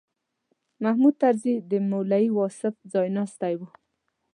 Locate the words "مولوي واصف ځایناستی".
1.89-3.53